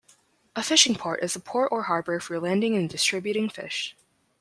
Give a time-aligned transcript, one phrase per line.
[0.55, 3.95] A fishing port is a port or harbor for landing and distributing fish.